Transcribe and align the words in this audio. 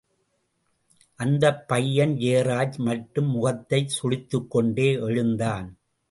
அந்தப் 1.19 1.67
பையன் 1.67 2.15
ஜெயராஜ் 2.15 2.77
மட்டும் 2.77 3.27
முகத்தைச் 3.27 3.89
சுளித்துக் 3.89 4.47
கொண்டே 4.49 4.93
எழுந்தான். 4.99 5.67